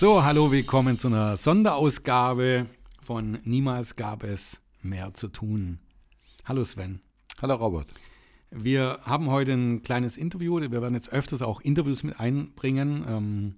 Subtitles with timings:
[0.00, 2.64] So, hallo, willkommen zu einer Sonderausgabe
[3.02, 5.78] von Niemals gab es mehr zu tun.
[6.46, 7.02] Hallo Sven.
[7.42, 7.86] Hallo Robert.
[8.50, 10.58] Wir haben heute ein kleines Interview.
[10.58, 13.56] Wir werden jetzt öfters auch Interviews mit einbringen ähm,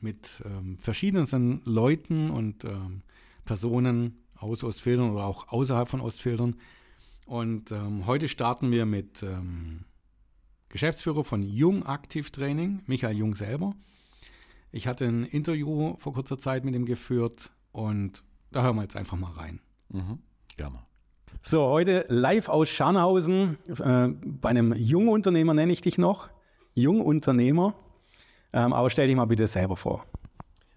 [0.00, 3.02] mit ähm, verschiedensten Leuten und ähm,
[3.44, 6.54] Personen aus Ostfildern oder auch außerhalb von Ostfildern.
[7.26, 9.80] Und ähm, heute starten wir mit ähm,
[10.68, 13.74] Geschäftsführer von Jung Aktiv Training, Michael Jung selber.
[14.74, 18.96] Ich hatte ein Interview vor kurzer Zeit mit ihm geführt und da hören wir jetzt
[18.96, 19.60] einfach mal rein.
[19.90, 20.18] Mhm.
[20.56, 20.78] Gerne.
[21.42, 26.30] So, heute live aus Scharnhausen, äh, bei einem Jungunternehmer nenne ich dich noch.
[26.74, 27.74] Jungunternehmer.
[28.54, 30.06] Ähm, aber stell dich mal bitte selber vor.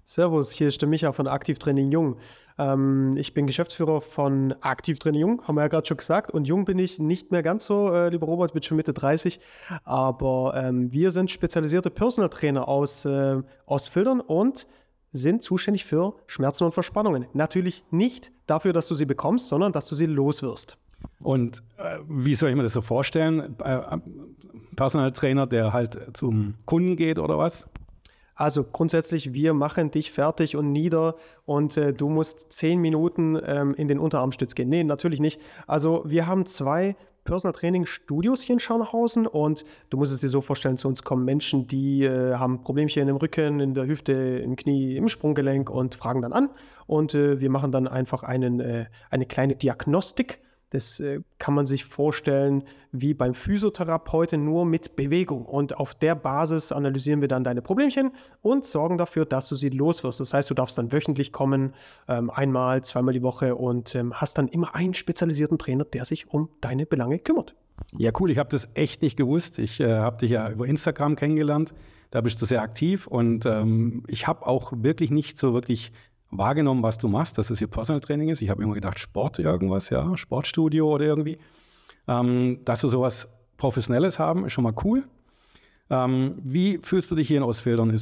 [0.08, 2.18] Servus, hier ist der Micha von Aktivtraining Jung.
[2.59, 6.30] Ähm, ich bin Geschäftsführer von Aktivtraining Jung, haben wir ja gerade schon gesagt.
[6.30, 9.39] Und jung bin ich nicht mehr ganz so, äh, lieber Robert, bin schon Mitte 30.
[9.83, 14.67] Aber ähm, wir sind spezialisierte Personal Trainer aus äh, Ostfildern und
[15.11, 17.26] sind zuständig für Schmerzen und Verspannungen.
[17.33, 20.78] Natürlich nicht dafür, dass du sie bekommst, sondern dass du sie loswirst.
[21.20, 23.56] Und äh, wie soll ich mir das so vorstellen?
[23.59, 23.98] Äh,
[24.76, 27.67] Personal Trainer, der halt zum Kunden geht oder was?
[28.36, 33.73] Also grundsätzlich, wir machen dich fertig und nieder und äh, du musst zehn Minuten ähm,
[33.75, 34.69] in den Unterarmstütz gehen.
[34.69, 35.39] Nee, natürlich nicht.
[35.67, 40.30] Also wir haben zwei Personal Training Studios hier in Scharnhausen und du musst es dir
[40.30, 44.14] so vorstellen, zu uns kommen Menschen, die äh, haben Problemchen im Rücken, in der Hüfte,
[44.14, 46.49] im Knie, im Sprunggelenk und fragen dann an
[46.86, 50.39] und äh, wir machen dann einfach einen, äh, eine kleine Diagnostik
[50.76, 55.45] das äh, kann man sich vorstellen wie beim Physiotherapeuten nur mit Bewegung.
[55.45, 59.70] Und auf der Basis analysieren wir dann deine Problemchen und sorgen dafür, dass du sie
[59.70, 60.20] loswirst.
[60.20, 61.73] Das heißt, du darfst dann wöchentlich kommen,
[62.08, 66.30] ähm, einmal, zweimal die Woche und ähm, hast dann immer einen spezialisierten Trainer, der sich
[66.30, 67.55] um deine Belange kümmert.
[67.98, 68.30] Ja, cool.
[68.32, 69.60] Ich habe das echt nicht gewusst.
[69.60, 71.73] Ich äh, habe dich ja über Instagram kennengelernt.
[72.11, 75.92] Da bist du sehr aktiv und ähm, ich habe auch wirklich nicht so wirklich
[76.38, 78.42] wahrgenommen, was du machst, dass es hier Personal Training ist.
[78.42, 81.38] Ich habe immer gedacht, Sport irgendwas, ja, Sportstudio oder irgendwie.
[82.08, 85.04] Ähm, dass wir sowas Professionelles haben, ist schon mal cool.
[85.90, 87.90] Ähm, wie fühlst du dich hier in Ostfildern?
[87.92, 87.98] Äh,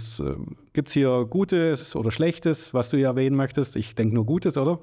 [0.73, 3.75] Gibt es hier Gutes oder Schlechtes, was du hier erwähnen möchtest?
[3.75, 4.79] Ich denke nur Gutes, oder?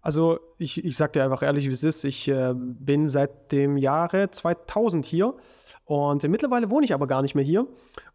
[0.00, 2.04] Also ich, ich sage dir einfach ehrlich, wie es ist.
[2.04, 5.34] Ich äh, bin seit dem Jahre 2000 hier
[5.84, 7.68] und äh, mittlerweile wohne ich aber gar nicht mehr hier.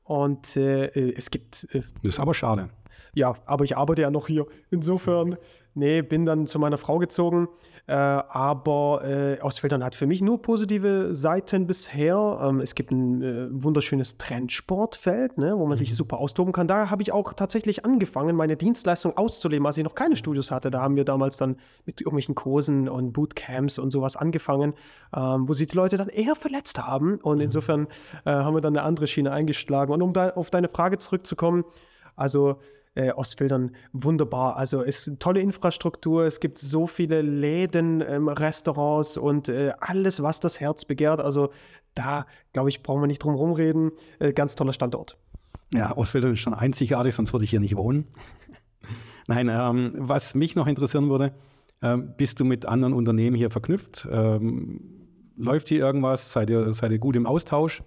[0.03, 1.67] Und äh, äh es gibt...
[1.73, 2.69] das ist aber schade.
[3.13, 4.45] Ja, aber ich arbeite ja noch hier.
[4.69, 5.37] Insofern,
[5.73, 7.47] nee, bin dann zu meiner Frau gezogen.
[7.87, 12.37] Äh, aber äh, Ostfeldern hat für mich nur positive Seiten bisher.
[12.43, 15.77] Ähm, es gibt ein äh, wunderschönes Trendsportfeld, ne, wo man mhm.
[15.77, 16.67] sich super austoben kann.
[16.67, 20.69] Da habe ich auch tatsächlich angefangen, meine Dienstleistung auszuleben, als ich noch keine Studios hatte.
[20.69, 24.73] Da haben wir damals dann mit irgendwelchen Kursen und Bootcamps und sowas angefangen,
[25.15, 27.15] ähm, wo sich die Leute dann eher verletzt haben.
[27.21, 27.43] Und mhm.
[27.43, 27.87] insofern
[28.25, 29.93] äh, haben wir dann eine andere Schiene eingeschlagen.
[29.93, 31.63] Und um da auf deine Frage zurückzukommen,
[32.17, 32.57] also
[32.97, 34.57] äh, Ostfildern wunderbar.
[34.57, 39.73] Also es ist eine tolle Infrastruktur, es gibt so viele Läden, ähm, Restaurants und äh,
[39.79, 41.21] alles, was das Herz begehrt.
[41.21, 41.49] Also
[41.93, 43.91] da, glaube ich, brauchen wir nicht drum rumreden.
[44.17, 45.17] Äh, ganz toller Standort.
[45.73, 48.07] Ja, Ostfildern ist schon einzigartig, sonst würde ich hier nicht wohnen.
[49.27, 51.33] Nein, ähm, was mich noch interessieren würde,
[51.83, 54.07] ähm, bist du mit anderen Unternehmen hier verknüpft?
[54.09, 54.81] Ähm,
[55.35, 56.31] läuft hier irgendwas?
[56.33, 57.83] Seid ihr, seid ihr gut im Austausch?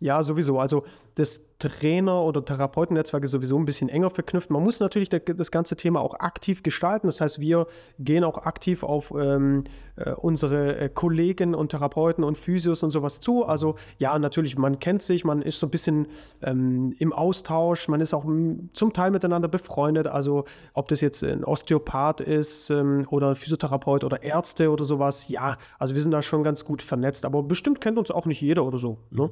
[0.00, 0.58] Ja, sowieso.
[0.58, 0.84] Also
[1.14, 4.48] das Trainer- oder Therapeutennetzwerk ist sowieso ein bisschen enger verknüpft.
[4.48, 7.06] Man muss natürlich das ganze Thema auch aktiv gestalten.
[7.06, 7.66] Das heißt, wir
[7.98, 9.64] gehen auch aktiv auf ähm,
[9.96, 13.44] äh, unsere äh, Kollegen und Therapeuten und Physios und sowas zu.
[13.44, 16.06] Also ja, natürlich, man kennt sich, man ist so ein bisschen
[16.40, 18.24] ähm, im Austausch, man ist auch
[18.72, 20.06] zum Teil miteinander befreundet.
[20.06, 25.28] Also ob das jetzt ein Osteopath ist ähm, oder ein Physiotherapeut oder Ärzte oder sowas.
[25.28, 27.26] Ja, also wir sind da schon ganz gut vernetzt.
[27.26, 28.96] Aber bestimmt kennt uns auch nicht jeder oder so.
[29.10, 29.30] Ne?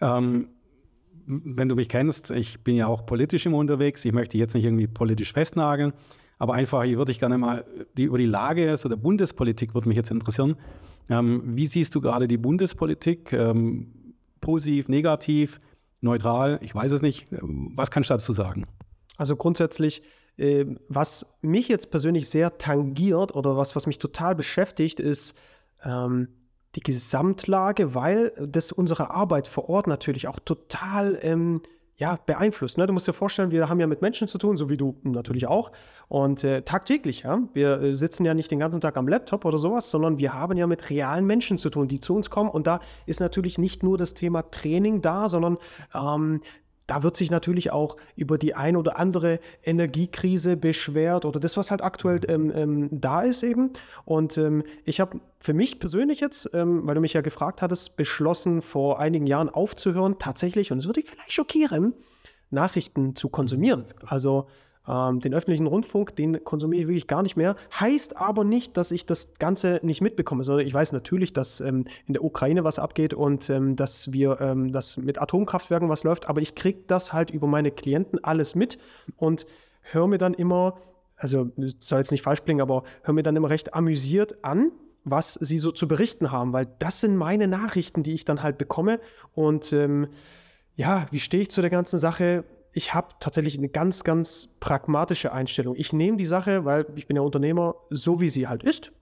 [0.00, 0.48] Ähm,
[1.26, 4.04] wenn du mich kennst, ich bin ja auch politisch immer unterwegs.
[4.04, 5.92] Ich möchte jetzt nicht irgendwie politisch festnageln,
[6.38, 7.64] aber einfach, hier würde ich gerne mal
[7.96, 10.56] die, über die Lage so der Bundespolitik würde mich jetzt interessieren.
[11.08, 13.32] Ähm, wie siehst du gerade die Bundespolitik?
[13.32, 15.60] Ähm, positiv, negativ,
[16.00, 16.58] neutral?
[16.62, 17.26] Ich weiß es nicht.
[17.30, 18.66] Was kannst du dazu sagen?
[19.16, 20.02] Also grundsätzlich,
[20.36, 25.38] äh, was mich jetzt persönlich sehr tangiert oder was, was mich total beschäftigt, ist,
[25.84, 26.28] ähm,
[26.74, 31.60] die Gesamtlage, weil das unsere Arbeit vor Ort natürlich auch total ähm,
[31.96, 32.76] ja, beeinflusst.
[32.76, 32.86] Ne?
[32.86, 35.46] Du musst dir vorstellen, wir haben ja mit Menschen zu tun, so wie du natürlich
[35.46, 35.70] auch.
[36.08, 37.40] Und äh, tagtäglich, ja.
[37.52, 40.56] Wir äh, sitzen ja nicht den ganzen Tag am Laptop oder sowas, sondern wir haben
[40.56, 42.50] ja mit realen Menschen zu tun, die zu uns kommen.
[42.50, 45.58] Und da ist natürlich nicht nur das Thema Training da, sondern
[45.94, 46.40] ähm,
[46.86, 51.70] da wird sich natürlich auch über die ein oder andere Energiekrise beschwert oder das, was
[51.70, 53.70] halt aktuell ähm, ähm, da ist eben.
[54.04, 57.96] Und ähm, ich habe für mich persönlich jetzt, ähm, weil du mich ja gefragt hattest,
[57.96, 61.94] beschlossen, vor einigen Jahren aufzuhören, tatsächlich, und es würde dich vielleicht schockieren,
[62.50, 63.84] Nachrichten zu konsumieren.
[64.06, 64.46] Also
[64.88, 67.56] ähm, den öffentlichen Rundfunk, den konsumiere ich wirklich gar nicht mehr.
[67.78, 71.86] Heißt aber nicht, dass ich das Ganze nicht mitbekomme, sondern ich weiß natürlich, dass ähm,
[72.06, 76.28] in der Ukraine was abgeht und ähm, dass wir, ähm, dass mit Atomkraftwerken was läuft,
[76.28, 78.78] aber ich kriege das halt über meine Klienten alles mit
[79.16, 79.46] und
[79.80, 80.76] höre mir dann immer,
[81.16, 84.70] also soll jetzt nicht falsch klingen, aber höre mir dann immer recht amüsiert an,
[85.04, 88.58] was sie so zu berichten haben, weil das sind meine Nachrichten, die ich dann halt
[88.58, 89.00] bekomme
[89.34, 90.08] und ähm,
[90.76, 92.44] ja, wie stehe ich zu der ganzen Sache?
[92.74, 95.76] Ich habe tatsächlich eine ganz, ganz pragmatische Einstellung.
[95.76, 98.92] Ich nehme die Sache, weil ich bin ja Unternehmer, so wie sie halt ist.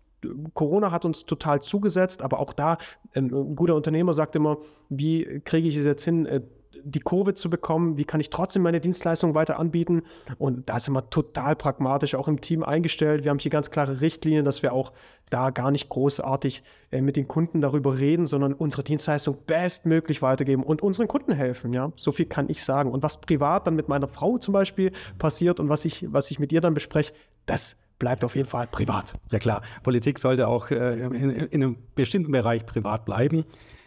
[0.53, 2.77] Corona hat uns total zugesetzt, aber auch da,
[3.15, 4.59] ein guter Unternehmer sagt immer,
[4.89, 6.43] wie kriege ich es jetzt hin, äh,
[6.84, 10.02] die Kurve zu bekommen, wie kann ich trotzdem meine Dienstleistung weiter anbieten.
[10.38, 13.25] Und da sind wir total pragmatisch auch im Team eingestellt.
[13.25, 14.93] Wir haben hier ganz klare Richtlinien, dass wir auch
[15.31, 20.62] da gar nicht großartig äh, mit den Kunden darüber reden, sondern unsere Dienstleistung bestmöglich weitergeben
[20.62, 21.73] und unseren Kunden helfen.
[21.73, 22.93] Ja, so viel kann ich sagen.
[22.93, 26.38] Und was privat dann mit meiner Frau zum Beispiel passiert und was ich, was ich
[26.38, 27.12] mit ihr dann bespreche,
[27.46, 29.14] das bleibt auf jeden Fall privat.
[29.31, 33.44] Ja klar, Politik sollte auch äh, in, in einem bestimmten Bereich privat bleiben.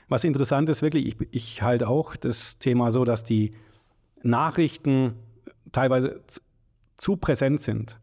[0.07, 3.51] Was interessant ist, wirklich, ich, ich halte auch das Thema so, dass die
[4.21, 5.13] Nachrichten
[5.71, 6.21] teilweise
[6.97, 7.99] zu präsent sind.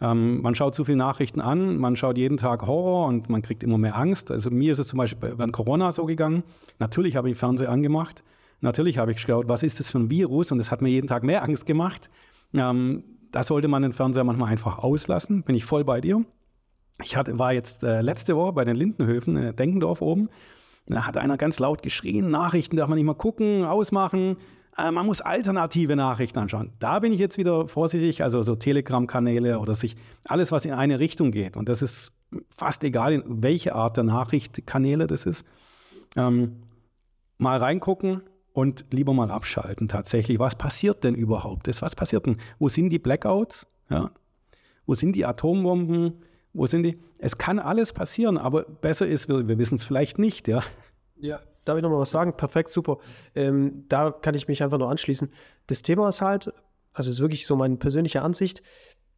[0.00, 3.62] Ähm, man schaut zu viele Nachrichten an, man schaut jeden Tag Horror und man kriegt
[3.62, 4.30] immer mehr Angst.
[4.30, 6.42] Also mir ist es zum Beispiel während Corona so gegangen.
[6.78, 8.22] Natürlich habe ich Fernseher angemacht.
[8.60, 11.06] Natürlich habe ich geschaut, was ist das für ein Virus und das hat mir jeden
[11.06, 12.10] Tag mehr Angst gemacht.
[12.52, 15.42] Ähm, da sollte man den Fernseher manchmal einfach auslassen.
[15.42, 16.24] Bin ich voll bei dir.
[17.02, 20.28] Ich hatte, war jetzt äh, letzte Woche bei den Lindenhöfen in Denkendorf oben
[20.86, 24.36] da hat einer ganz laut geschrien, Nachrichten darf man nicht mal gucken, ausmachen.
[24.76, 26.72] Äh, man muss alternative Nachrichten anschauen.
[26.78, 30.98] Da bin ich jetzt wieder vorsichtig, also so Telegram-Kanäle oder sich alles, was in eine
[30.98, 31.56] Richtung geht.
[31.56, 32.12] Und das ist
[32.56, 35.44] fast egal, welche Art der Nachrichtkanäle das ist.
[36.16, 36.62] Ähm,
[37.38, 40.38] mal reingucken und lieber mal abschalten tatsächlich.
[40.38, 41.68] Was passiert denn überhaupt?
[41.80, 42.36] Was passiert denn?
[42.58, 43.66] Wo sind die Blackouts?
[43.88, 44.10] Ja?
[44.86, 46.22] Wo sind die Atombomben?
[46.52, 46.98] Wo sind die?
[47.18, 50.62] Es kann alles passieren, aber besser ist, wir, wir wissen es vielleicht nicht, ja.
[51.16, 52.36] Ja, darf ich noch mal was sagen?
[52.36, 52.98] Perfekt, super.
[53.34, 55.30] Ähm, da kann ich mich einfach nur anschließen.
[55.66, 56.52] Das Thema ist halt,
[56.92, 58.62] also ist wirklich so meine persönliche Ansicht,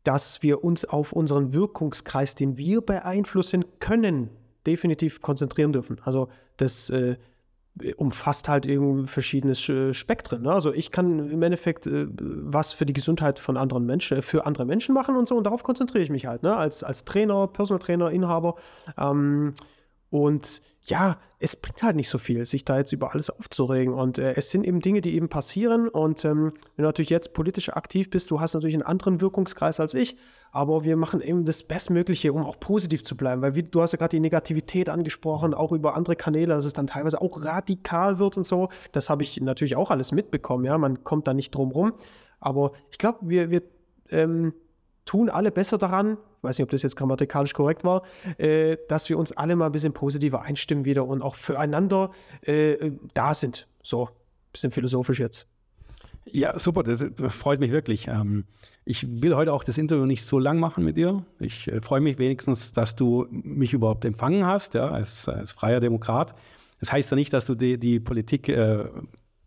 [0.05, 4.31] dass wir uns auf unseren Wirkungskreis, den wir beeinflussen können,
[4.67, 6.01] definitiv konzentrieren dürfen.
[6.05, 7.17] Also das äh,
[7.97, 9.55] umfasst halt irgendwie verschiedene
[9.95, 10.43] Spektren.
[10.43, 10.53] Ne?
[10.53, 14.65] Also ich kann im Endeffekt äh, was für die Gesundheit von anderen Menschen, für andere
[14.65, 16.57] Menschen machen und so und darauf konzentriere ich mich halt, ne?
[16.57, 18.55] Als, als Trainer, Personal Trainer, Inhaber.
[18.97, 19.55] Ähm,
[20.11, 23.95] und ja, es bringt halt nicht so viel, sich da jetzt über alles aufzuregen.
[23.95, 25.89] Und äh, es sind eben Dinge, die eben passieren.
[25.89, 29.81] Und ähm, wenn du natürlich jetzt politisch aktiv bist, du hast natürlich einen anderen Wirkungskreis
[29.81, 30.17] als ich.
[30.55, 33.43] Aber wir machen eben das Bestmögliche, um auch positiv zu bleiben.
[33.43, 36.73] Weil wie, du hast ja gerade die Negativität angesprochen, auch über andere Kanäle, dass es
[36.73, 38.69] dann teilweise auch radikal wird und so.
[38.93, 40.65] Das habe ich natürlich auch alles mitbekommen.
[40.65, 41.95] Ja, man kommt da nicht drum rum.
[42.39, 43.63] Aber ich glaube, wir, wir
[44.11, 44.55] ähm,
[45.05, 48.03] tun alle besser daran, ich weiß nicht, ob das jetzt grammatikalisch korrekt war,
[48.39, 52.13] äh, dass wir uns alle mal ein bisschen positiver einstimmen wieder und auch füreinander
[52.43, 53.67] äh, da sind.
[53.83, 54.09] So,
[54.53, 55.49] bisschen philosophisch jetzt.
[56.31, 58.09] Ja, super, das freut mich wirklich.
[58.09, 58.45] Ähm,
[58.85, 61.25] ich will heute auch das Interview nicht so lang machen mit dir.
[61.39, 65.81] Ich äh, freue mich wenigstens, dass du mich überhaupt empfangen hast, ja, als, als freier
[65.81, 66.35] Demokrat.
[66.81, 68.85] Das heißt ja nicht, dass du die, die Politik äh,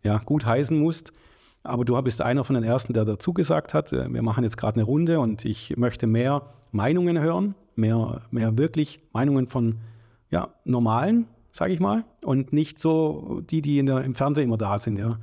[0.02, 1.12] ja, gut heißen musst.
[1.62, 4.56] Aber du bist einer von den Ersten, der dazu gesagt hat, äh, wir machen jetzt
[4.56, 6.42] gerade eine Runde und ich möchte mehr
[6.72, 9.78] Meinungen hören, mehr, mehr wirklich Meinungen von
[10.30, 14.78] ja, normalen, sage ich mal, und nicht so die, die der, im Fernsehen immer da
[14.78, 14.98] sind.
[14.98, 15.18] Ja.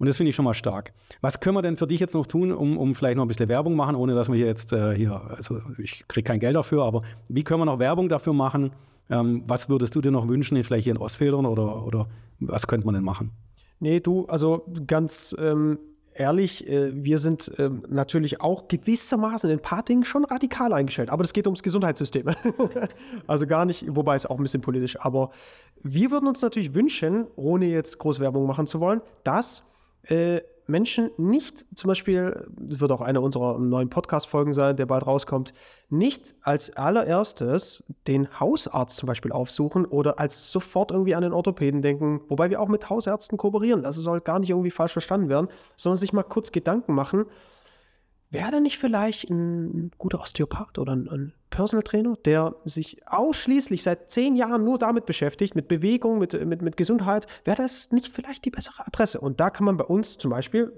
[0.00, 0.94] Und das finde ich schon mal stark.
[1.20, 3.50] Was können wir denn für dich jetzt noch tun, um, um vielleicht noch ein bisschen
[3.50, 7.02] Werbung machen, ohne dass wir jetzt äh, hier, also ich kriege kein Geld dafür, aber
[7.28, 8.72] wie können wir noch Werbung dafür machen?
[9.10, 12.86] Ähm, was würdest du dir noch wünschen, vielleicht hier in Ostfedern oder, oder was könnte
[12.86, 13.32] man denn machen?
[13.78, 15.78] Nee, du, also ganz ähm,
[16.14, 21.10] ehrlich, äh, wir sind äh, natürlich auch gewissermaßen in ein paar Dingen schon radikal eingestellt.
[21.10, 22.26] Aber das geht ums Gesundheitssystem.
[23.26, 24.98] also gar nicht, wobei es auch ein bisschen politisch.
[24.98, 25.30] Aber
[25.82, 29.66] wir würden uns natürlich wünschen, ohne jetzt Großwerbung machen zu wollen, dass
[30.04, 30.40] äh,
[30.70, 35.52] Menschen nicht, zum Beispiel, das wird auch eine unserer neuen Podcast-Folgen sein, der bald rauskommt,
[35.88, 41.82] nicht als allererstes den Hausarzt zum Beispiel aufsuchen oder als sofort irgendwie an den Orthopäden
[41.82, 45.48] denken, wobei wir auch mit Hausärzten kooperieren, also soll gar nicht irgendwie falsch verstanden werden,
[45.76, 47.26] sondern sich mal kurz Gedanken machen,
[48.30, 53.82] wäre da nicht vielleicht ein guter Osteopath oder ein, ein Personal Trainer, der sich ausschließlich
[53.82, 58.08] seit zehn Jahren nur damit beschäftigt, mit Bewegung, mit, mit, mit Gesundheit, wäre das nicht
[58.08, 59.20] vielleicht die bessere Adresse?
[59.20, 60.72] Und da kann man bei uns zum Beispiel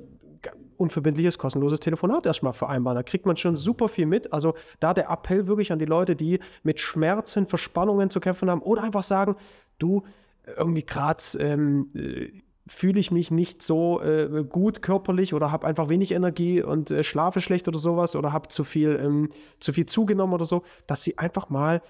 [0.76, 2.96] unverbindliches, kostenloses Telefonat erstmal vereinbaren.
[2.96, 4.32] Da kriegt man schon super viel mit.
[4.32, 8.62] Also da der Appell wirklich an die Leute, die mit Schmerzen, Verspannungen zu kämpfen haben
[8.62, 9.36] oder einfach sagen,
[9.78, 10.02] du,
[10.56, 11.88] irgendwie gerade ähm,
[12.66, 17.02] fühle ich mich nicht so äh, gut körperlich oder habe einfach wenig Energie und äh,
[17.02, 21.02] schlafe schlecht oder sowas oder habe zu viel, ähm, zu viel zugenommen oder so, dass
[21.02, 21.82] sie einfach mal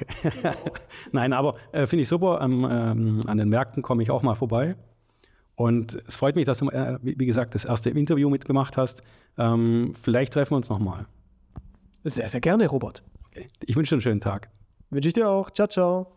[1.12, 2.40] Nein, aber äh, finde ich super.
[2.40, 4.76] Ähm, ähm, an den Märkten komme ich auch mal vorbei.
[5.56, 9.02] Und es freut mich, dass du, äh, wie gesagt, das erste Interview mitgemacht hast.
[9.38, 11.06] Ähm, vielleicht treffen wir uns nochmal.
[12.04, 13.02] Sehr, sehr gerne, Robert.
[13.26, 13.46] Okay.
[13.64, 14.50] Ich wünsche dir einen schönen Tag.
[14.90, 15.50] Wünsche ich dir auch.
[15.50, 16.15] Ciao, ciao.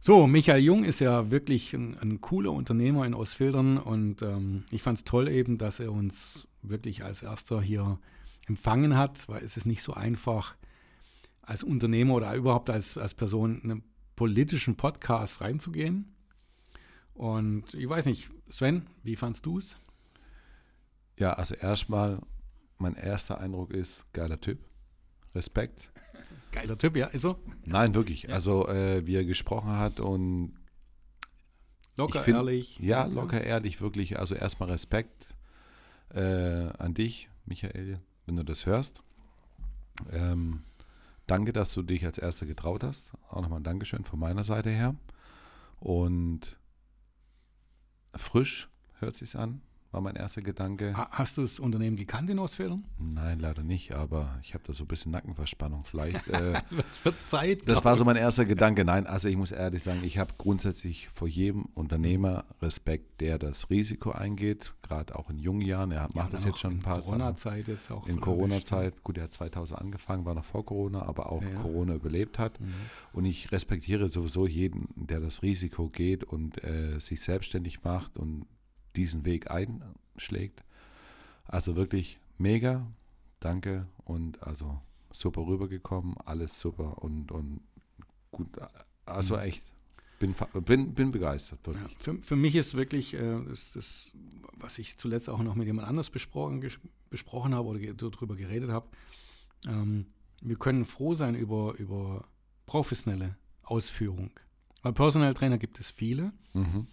[0.00, 4.82] So, Michael Jung ist ja wirklich ein, ein cooler Unternehmer in Ostfildern und ähm, ich
[4.82, 7.98] fand es toll eben, dass er uns wirklich als erster hier
[8.46, 10.56] empfangen hat, weil es ist nicht so einfach,
[11.42, 13.82] als Unternehmer oder überhaupt als, als Person in einen
[14.16, 16.14] politischen Podcast reinzugehen.
[17.14, 19.76] Und ich weiß nicht, Sven, wie fandst du es?
[21.18, 22.20] Ja, also erstmal,
[22.76, 24.58] mein erster Eindruck ist, geiler Typ.
[25.34, 25.90] Respekt.
[26.52, 27.38] Geiler Typ, ja, ist so?
[27.64, 28.24] Nein, wirklich.
[28.24, 28.30] Ja.
[28.30, 30.54] Also, äh, wie er gesprochen hat und.
[31.96, 32.78] Locker, find, ehrlich.
[32.78, 34.18] Ja, locker, ehrlich, wirklich.
[34.18, 35.34] Also, erstmal Respekt
[36.10, 36.20] äh,
[36.78, 39.02] an dich, Michael, wenn du das hörst.
[40.10, 40.62] Ähm,
[41.26, 43.12] danke, dass du dich als Erster getraut hast.
[43.28, 44.94] Auch nochmal ein Dankeschön von meiner Seite her.
[45.80, 46.56] Und
[48.14, 48.68] frisch
[49.00, 50.92] hört sich's an war mein erster Gedanke.
[50.94, 52.84] Hast du das Unternehmen gekannt in Ostfildern?
[52.98, 56.26] Nein, leider nicht, aber ich habe da so ein bisschen Nackenverspannung vielleicht.
[56.38, 56.60] Äh,
[57.28, 57.68] Zeit.
[57.68, 58.84] Das war so mein erster Gedanke.
[58.84, 63.70] Nein, also ich muss ehrlich sagen, ich habe grundsätzlich vor jedem Unternehmer Respekt, der das
[63.70, 65.90] Risiko eingeht, gerade auch in jungen Jahren.
[65.90, 68.06] Er macht ja, das jetzt schon ein paar Corona -Zeit jetzt auch.
[68.06, 71.60] In Corona-Zeit, gut, er hat 2000 angefangen, war noch vor Corona, aber auch ja.
[71.60, 72.60] Corona überlebt hat.
[72.60, 72.74] Mhm.
[73.12, 78.46] Und ich respektiere sowieso jeden, der das Risiko geht und äh, sich selbstständig macht und
[78.98, 80.64] diesen Weg einschlägt.
[81.44, 82.86] Also wirklich mega,
[83.40, 84.80] danke und also
[85.12, 87.60] super rübergekommen, alles super und, und
[88.30, 88.48] gut,
[89.06, 89.42] also mhm.
[89.42, 89.62] echt,
[90.18, 91.60] bin, bin, bin begeistert.
[91.66, 94.10] Ja, für, für mich ist wirklich äh, ist das,
[94.52, 96.62] was ich zuletzt auch noch mit jemand anders besprochen,
[97.08, 98.88] besprochen habe oder darüber geredet habe,
[99.66, 100.06] ähm,
[100.40, 102.28] wir können froh sein über, über
[102.66, 104.30] professionelle Ausführung.
[104.82, 106.32] Weil Personal Trainer gibt es viele.
[106.52, 106.86] Mhm.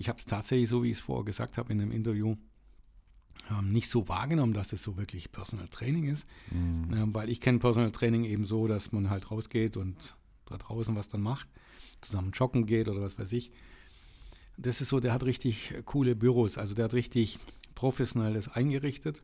[0.00, 2.34] Ich habe es tatsächlich, so wie ich es vorher gesagt habe in einem Interview,
[3.50, 6.26] ähm, nicht so wahrgenommen, dass das so wirklich Personal Training ist.
[6.50, 6.88] Mhm.
[6.94, 10.16] Ähm, weil ich kenne Personal Training eben so, dass man halt rausgeht und
[10.46, 11.48] da draußen was dann macht,
[12.00, 13.52] zusammen joggen geht oder was weiß ich.
[14.56, 17.38] Das ist so, der hat richtig coole Büros, also der hat richtig
[17.74, 19.22] professionelles eingerichtet.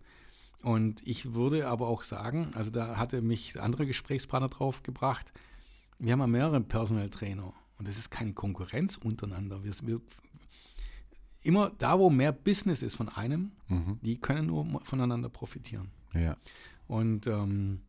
[0.63, 5.33] Und ich würde aber auch sagen, also da hatte mich andere Gesprächspartner drauf gebracht,
[5.99, 9.65] wir haben ja mehrere Personal Trainer und das ist keine Konkurrenz untereinander.
[9.65, 10.01] Wir, wir,
[11.47, 13.99] immer da, wo mehr Business ist von einem, mhm.
[14.03, 15.91] die können nur voneinander profitieren.
[16.13, 16.37] Ja.
[16.89, 17.83] Und ähm,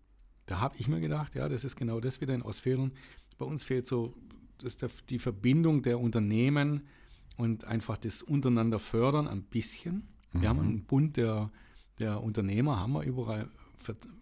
[0.45, 2.91] da habe ich mir gedacht, ja, das ist genau das wieder in Ostfildern.
[3.37, 4.15] Bei uns fehlt so
[4.59, 4.77] das
[5.09, 6.87] die Verbindung der Unternehmen
[7.35, 10.07] und einfach das untereinander fördern ein bisschen.
[10.33, 10.41] Mhm.
[10.41, 11.51] Wir haben einen Bund der,
[11.99, 13.49] der Unternehmer, haben wir überall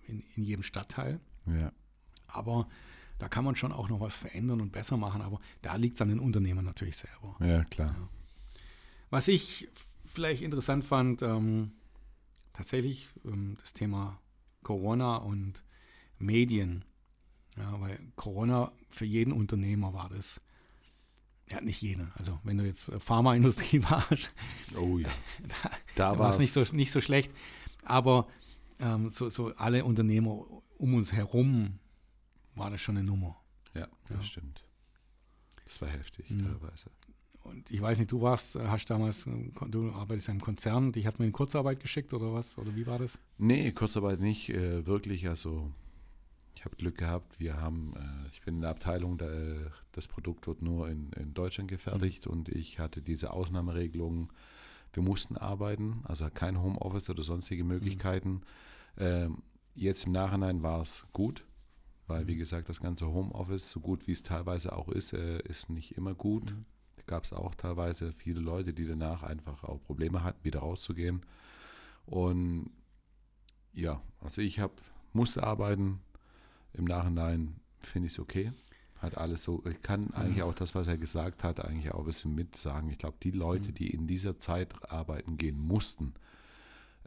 [0.08, 1.20] in, in jedem Stadtteil.
[1.46, 1.72] Ja.
[2.28, 2.68] Aber
[3.20, 6.02] da kann man schon auch noch was verändern und besser machen, aber da liegt es
[6.02, 7.36] an den Unternehmern natürlich selber.
[7.40, 7.90] Ja, klar.
[7.90, 8.10] Ja.
[9.10, 9.68] Was ich
[10.06, 11.72] vielleicht interessant fand, ähm,
[12.54, 14.20] tatsächlich ähm, das Thema
[14.64, 15.64] Corona und
[16.18, 16.86] Medien.
[17.58, 20.42] Ja, weil Corona für jeden Unternehmer war das.
[21.52, 22.12] Ja, nicht jene.
[22.16, 24.34] Also wenn du jetzt Pharmaindustrie warst,
[24.76, 25.10] oh ja.
[25.64, 27.32] da, da war es nicht so, nicht so schlecht.
[27.84, 28.28] Aber
[28.80, 30.44] ähm, so, so alle Unternehmer
[30.78, 31.80] um uns herum
[32.56, 33.40] war das schon eine Nummer.
[33.74, 34.24] Ja, das ja.
[34.24, 34.64] stimmt.
[35.66, 36.46] Das war heftig mhm.
[36.46, 36.90] teilweise.
[37.46, 39.26] Und ich weiß nicht, du warst, hast damals,
[39.68, 42.58] du arbeitest ja im Konzern, dich hat man in Kurzarbeit geschickt oder was?
[42.58, 43.20] Oder wie war das?
[43.38, 45.28] Nee, Kurzarbeit nicht äh, wirklich.
[45.30, 45.72] Also
[46.56, 47.40] ich habe Glück gehabt.
[47.40, 51.12] Wir haben, äh, ich bin in der Abteilung, da, äh, das Produkt wird nur in,
[51.14, 52.32] in Deutschland gefertigt mhm.
[52.32, 54.34] und ich hatte diese Ausnahmeregelung.
[54.94, 58.42] Wir mussten arbeiten, also kein Homeoffice oder sonstige Möglichkeiten.
[58.98, 59.44] Mhm.
[59.76, 61.44] jetzt im Nachhinein war es gut,
[62.08, 65.70] weil wie gesagt, das ganze Homeoffice, so gut wie es teilweise auch ist, äh, ist
[65.70, 66.56] nicht immer gut.
[67.08, 71.22] Gab es auch teilweise viele Leute, die danach einfach auch Probleme hatten, wieder rauszugehen.
[72.06, 72.72] Und
[73.74, 74.74] ja, also ich habe
[75.16, 76.02] musste arbeiten.
[76.74, 78.52] Im Nachhinein finde ich es okay.
[78.98, 82.06] Hat alles so, ich kann eigentlich auch das, was er gesagt hat, eigentlich auch ein
[82.06, 82.90] bisschen mitsagen.
[82.90, 83.76] Ich glaube, die Leute, mhm.
[83.76, 86.14] die in dieser Zeit arbeiten gehen mussten,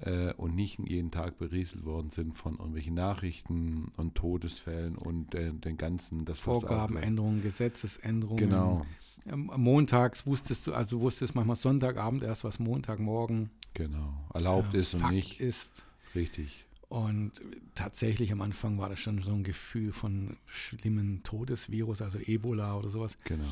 [0.01, 5.53] äh, und nicht jeden Tag berieselt worden sind von irgendwelchen Nachrichten und Todesfällen und äh,
[5.53, 8.39] den ganzen das Vorgabenänderungen, Gesetzesänderungen.
[8.39, 8.87] Genau.
[9.27, 14.95] Ähm, montags wusstest du, also wusstest manchmal Sonntagabend erst, was Montagmorgen genau erlaubt äh, ist
[14.95, 15.83] und Fakt nicht ist.
[16.15, 16.65] Richtig.
[16.89, 17.33] Und
[17.75, 22.89] tatsächlich am Anfang war das schon so ein Gefühl von schlimmen Todesvirus, also Ebola oder
[22.89, 23.19] sowas.
[23.25, 23.45] Genau.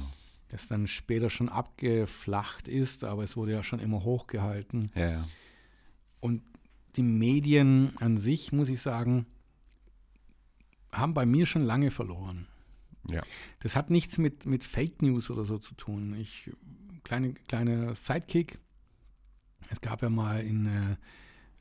[0.48, 4.90] Das dann später schon abgeflacht ist, aber es wurde ja schon immer hochgehalten.
[4.94, 5.24] Ja, ja.
[6.26, 6.42] Und
[6.96, 9.26] die Medien an sich, muss ich sagen,
[10.90, 12.48] haben bei mir schon lange verloren.
[13.08, 13.22] Ja.
[13.60, 16.16] Das hat nichts mit, mit Fake News oder so zu tun.
[16.18, 16.50] Ich,
[17.04, 18.58] kleine, kleine Sidekick.
[19.70, 20.96] Es gab ja mal in äh,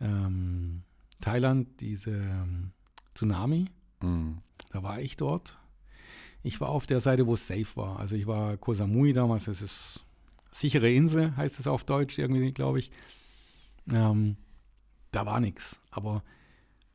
[0.02, 0.82] ähm,
[1.22, 2.72] Thailand diese ähm,
[3.14, 3.66] Tsunami.
[4.02, 4.40] Mhm.
[4.72, 5.60] Da war ich dort.
[6.42, 8.00] Ich war auf der Seite, wo es safe war.
[8.00, 10.04] Also ich war Koh Samui damals, das ist
[10.52, 12.92] sichere Insel, heißt es auf Deutsch irgendwie, glaube ich.
[13.92, 14.38] Ähm,
[15.16, 15.80] da war nichts.
[15.92, 16.24] Aber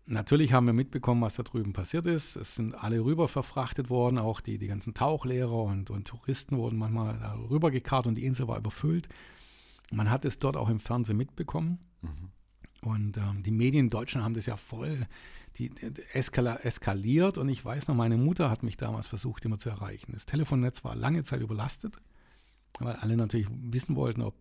[0.06, 2.36] natürlich haben wir mitbekommen, was da drüben passiert ist.
[2.36, 6.78] Es sind alle rüber verfrachtet worden, auch die, die ganzen Tauchlehrer und, und Touristen wurden
[6.78, 7.16] manchmal
[7.50, 9.08] rübergekarrt und die Insel war überfüllt.
[9.92, 11.78] Man hat es dort auch im Fernsehen mitbekommen.
[12.02, 12.30] Mhm.
[12.82, 15.06] Und ähm, die Medien in Deutschland haben das ja voll
[15.56, 17.38] die, die eskaliert.
[17.38, 20.12] Und ich weiß noch, meine Mutter hat mich damals versucht, immer zu erreichen.
[20.12, 21.96] Das Telefonnetz war lange Zeit überlastet,
[22.78, 24.34] weil alle natürlich wissen wollten, ob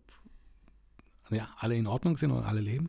[1.30, 2.88] ja, alle in Ordnung sind und alle leben.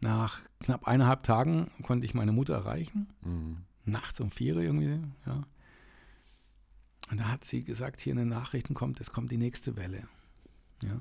[0.00, 3.08] Nach knapp eineinhalb Tagen konnte ich meine Mutter erreichen.
[3.22, 3.58] Mhm.
[3.84, 5.44] Nachts um vier irgendwie, ja.
[7.10, 10.06] Und da hat sie gesagt, hier in den Nachrichten kommt, es kommt die nächste Welle.
[10.82, 11.00] Ja.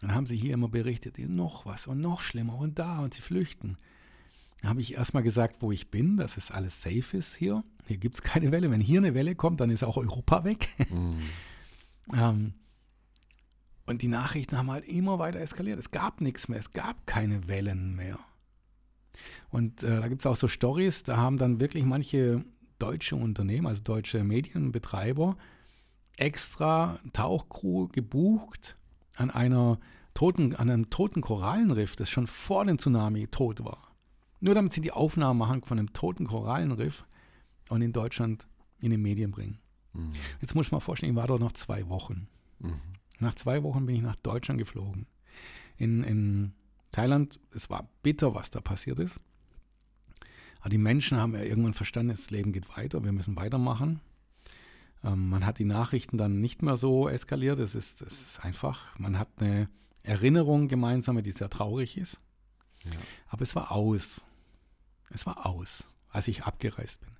[0.00, 3.22] Dann haben sie hier immer berichtet, noch was und noch schlimmer und da und sie
[3.22, 3.76] flüchten.
[4.60, 7.64] Da habe ich erstmal gesagt, wo ich bin, dass es alles safe ist hier.
[7.86, 8.70] Hier gibt es keine Welle.
[8.70, 10.68] Wenn hier eine Welle kommt, dann ist auch Europa weg.
[10.90, 11.20] Mhm.
[12.14, 12.54] ähm,
[13.86, 15.78] und die Nachrichten haben halt immer weiter eskaliert.
[15.78, 18.18] Es gab nichts mehr, es gab keine Wellen mehr.
[19.50, 22.44] Und äh, da gibt es auch so Stories, da haben dann wirklich manche
[22.78, 25.36] deutsche Unternehmen, also deutsche Medienbetreiber,
[26.16, 28.76] extra Tauchcrew gebucht
[29.16, 29.78] an einer
[30.14, 33.94] toten, an einem toten Korallenriff, das schon vor dem Tsunami tot war.
[34.40, 37.04] Nur damit sie die Aufnahmen machen von einem toten Korallenriff
[37.68, 38.48] und in Deutschland
[38.80, 39.58] in den Medien bringen.
[39.92, 40.12] Mhm.
[40.40, 42.28] Jetzt muss ich mal vorstellen, ich war dort noch zwei Wochen.
[42.58, 42.80] Mhm.
[43.18, 45.06] Nach zwei Wochen bin ich nach Deutschland geflogen.
[45.76, 46.52] In, in
[46.90, 49.20] Thailand, es war bitter, was da passiert ist.
[50.60, 54.00] Aber die Menschen haben ja irgendwann verstanden, das Leben geht weiter, wir müssen weitermachen.
[55.04, 57.58] Ähm, man hat die Nachrichten dann nicht mehr so eskaliert.
[57.58, 59.68] Es ist, es ist einfach, man hat eine
[60.02, 62.20] Erinnerung gemeinsame, die sehr traurig ist.
[62.84, 62.92] Ja.
[63.28, 64.20] Aber es war aus.
[65.10, 67.10] Es war aus, als ich abgereist bin.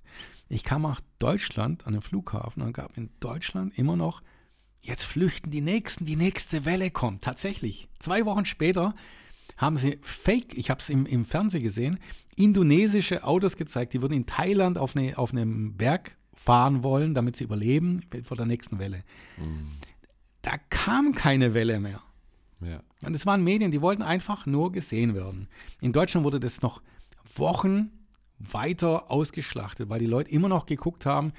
[0.49, 4.21] Ich kam nach Deutschland an den Flughafen und gab in Deutschland immer noch
[4.83, 7.23] Jetzt flüchten die Nächsten, die nächste Welle kommt.
[7.23, 7.87] Tatsächlich.
[7.99, 8.93] Zwei Wochen später
[9.55, 11.99] haben sie Fake, ich habe es im, im Fernsehen gesehen,
[12.35, 17.37] indonesische Autos gezeigt, die würden in Thailand auf, eine, auf einem Berg fahren wollen, damit
[17.37, 19.03] sie überleben vor der nächsten Welle.
[19.37, 19.71] Mhm.
[20.41, 22.01] Da kam keine Welle mehr.
[22.59, 22.81] Ja.
[23.05, 25.47] Und es waren Medien, die wollten einfach nur gesehen werden.
[25.79, 26.81] In Deutschland wurde das noch
[27.35, 27.91] Wochen
[28.39, 31.31] weiter ausgeschlachtet, weil die Leute immer noch geguckt haben,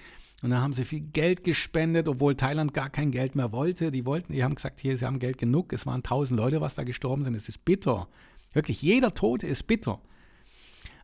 [0.45, 3.91] und dann haben sie viel Geld gespendet, obwohl Thailand gar kein Geld mehr wollte.
[3.91, 5.73] Die wollten, die haben gesagt, hier, sie haben Geld genug.
[5.73, 7.35] Es waren tausend Leute, was da gestorben sind.
[7.35, 8.09] Es ist bitter.
[8.53, 10.03] Wirklich, jeder Tote ist bitter.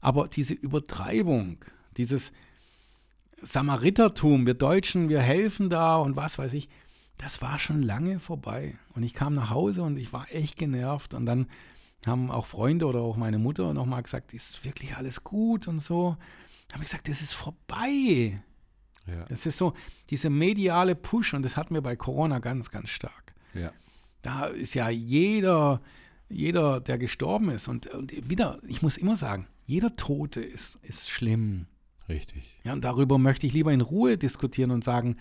[0.03, 1.65] Aber diese Übertreibung,
[1.97, 2.33] dieses
[3.41, 6.69] Samaritertum, wir Deutschen, wir helfen da und was weiß ich,
[7.17, 8.77] das war schon lange vorbei.
[8.95, 11.15] Und ich kam nach Hause und ich war echt genervt.
[11.15, 11.47] Und dann
[12.05, 16.19] haben auch Freunde oder auch meine Mutter nochmal gesagt, ist wirklich alles gut und so.
[16.69, 18.43] Da habe ich gesagt, das ist vorbei.
[19.07, 19.25] Ja.
[19.29, 19.75] Das ist so
[20.11, 23.35] diese mediale Push und das hatten wir bei Corona ganz, ganz stark.
[23.55, 23.73] Ja.
[24.23, 25.81] Da ist ja jeder,
[26.29, 31.09] jeder, der gestorben ist und, und wieder, ich muss immer sagen, jeder Tote ist, ist
[31.09, 31.67] schlimm.
[32.09, 32.59] Richtig.
[32.65, 35.17] Ja, und darüber möchte ich lieber in Ruhe diskutieren und sagen,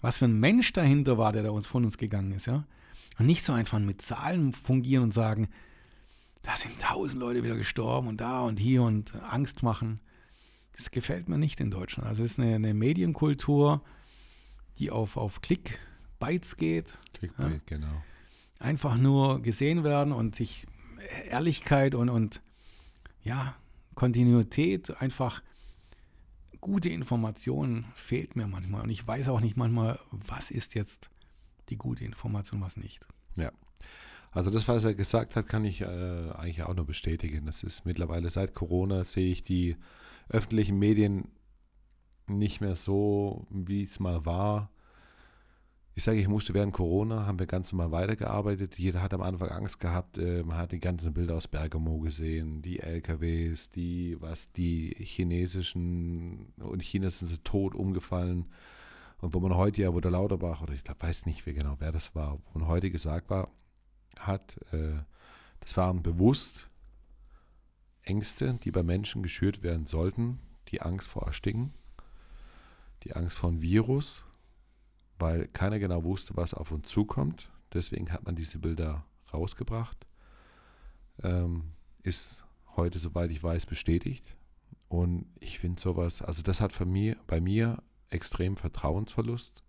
[0.00, 2.66] was für ein Mensch dahinter war, der da uns von uns gegangen ist, ja.
[3.18, 5.48] Und nicht so einfach mit Zahlen fungieren und sagen,
[6.42, 10.00] da sind tausend Leute wieder gestorben und da und hier und Angst machen.
[10.76, 12.08] Das gefällt mir nicht in Deutschland.
[12.08, 13.82] Also es ist eine, eine Medienkultur,
[14.78, 16.98] die auf, auf Clickbites geht.
[17.14, 17.60] Clickbait, ja.
[17.66, 18.02] genau.
[18.58, 20.66] Einfach nur gesehen werden und sich
[21.28, 22.40] Ehrlichkeit und, und
[23.22, 23.56] ja,
[23.94, 25.42] Kontinuität, einfach
[26.60, 28.82] gute Informationen fehlt mir manchmal.
[28.82, 31.10] Und ich weiß auch nicht manchmal, was ist jetzt
[31.68, 33.00] die gute Information, was nicht.
[33.36, 33.52] Ja.
[34.30, 37.44] Also das, was er gesagt hat, kann ich äh, eigentlich auch nur bestätigen.
[37.44, 39.76] Das ist mittlerweile seit Corona sehe ich die
[40.28, 41.28] öffentlichen Medien
[42.26, 44.70] nicht mehr so, wie es mal war.
[45.94, 48.78] Ich sage, ich musste während Corona, haben wir ganz normal weitergearbeitet.
[48.78, 50.16] Jeder hat am Anfang Angst gehabt.
[50.16, 56.54] Äh, man hat die ganzen Bilder aus Bergamo gesehen, die LKWs, die, was, die chinesischen,
[56.58, 58.46] und China sind sie tot umgefallen.
[59.20, 61.76] Und wo man heute ja, wo der Lauterbach, oder ich glaube, weiß nicht mehr genau,
[61.78, 63.50] wer das war, wo man heute gesagt war,
[64.18, 64.94] hat, äh,
[65.60, 66.70] das waren bewusst
[68.02, 70.38] Ängste, die bei Menschen geschürt werden sollten,
[70.68, 71.72] die Angst vor Ersticken,
[73.04, 74.24] die Angst vor einem Virus,
[75.18, 77.50] weil keiner genau wusste, was auf uns zukommt.
[77.72, 80.06] Deswegen hat man diese Bilder rausgebracht.
[81.22, 82.44] Ähm, ist
[82.76, 84.36] heute, soweit ich weiß, bestätigt.
[84.88, 89.62] Und ich finde sowas, also das hat für mir, bei mir extrem Vertrauensverlust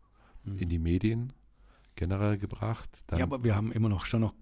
[0.44, 0.58] mhm.
[0.58, 1.34] in die Medien
[1.96, 2.90] generell gebracht.
[3.12, 4.34] Ja, aber wir haben immer noch schon noch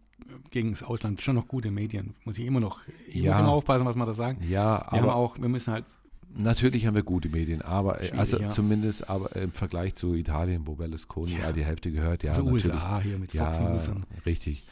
[0.49, 2.15] gegen das Ausland schon noch gute Medien.
[2.25, 4.43] Muss ich immer noch, ich ja, muss immer aufpassen, was man da sagt.
[4.43, 5.86] Ja, wir aber auch, wir müssen halt.
[6.34, 8.49] Natürlich haben wir gute Medien, aber also ja.
[8.49, 12.36] zumindest aber im Vergleich zu Italien, wo Berlusconi ja, die Hälfte gehört, ja.
[12.36, 13.91] Die USA hier mit Fox ja, News.
[14.25, 14.63] Richtig.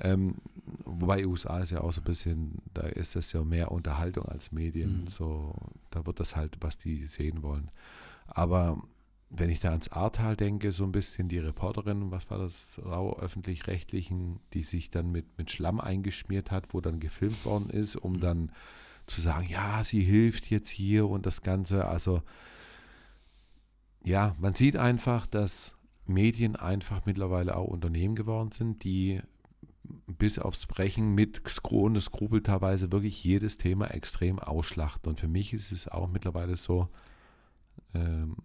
[0.00, 0.36] Ähm,
[0.84, 4.52] wobei USA ist ja auch so ein bisschen, da ist das ja mehr Unterhaltung als
[4.52, 5.02] Medien.
[5.02, 5.08] Mhm.
[5.08, 5.54] So,
[5.90, 7.70] da wird das halt, was die sehen wollen.
[8.26, 8.82] Aber
[9.34, 14.40] wenn ich da ans Ahrtal denke, so ein bisschen die Reporterin, was war das, öffentlich-rechtlichen,
[14.52, 18.52] die sich dann mit, mit Schlamm eingeschmiert hat, wo dann gefilmt worden ist, um dann
[19.06, 21.86] zu sagen, ja, sie hilft jetzt hier und das Ganze.
[21.86, 22.22] Also
[24.04, 29.22] ja, man sieht einfach, dass Medien einfach mittlerweile auch Unternehmen geworden sind, die
[30.06, 35.08] bis aufs Brechen mit ohne Skrupel teilweise wirklich jedes Thema extrem ausschlachten.
[35.08, 36.88] Und für mich ist es auch mittlerweile so,
[37.94, 38.36] ähm,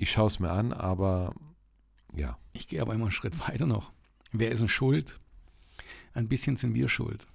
[0.00, 1.34] ich schaue es mir an, aber
[2.16, 2.38] ja.
[2.52, 3.92] Ich gehe aber immer einen Schritt weiter noch.
[4.32, 5.20] Wer ist denn schuld?
[6.14, 7.26] Ein bisschen sind wir schuld.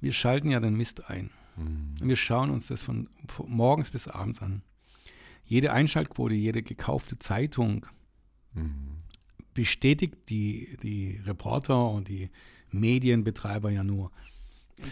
[0.00, 1.30] Wir schalten ja den Mist ein.
[1.56, 1.96] Mhm.
[2.00, 3.10] Und wir schauen uns das von
[3.46, 4.62] morgens bis abends an.
[5.44, 7.84] Jede Einschaltquote, jede gekaufte Zeitung
[8.54, 9.02] mhm.
[9.52, 12.30] bestätigt die, die Reporter und die
[12.70, 14.10] Medienbetreiber ja nur.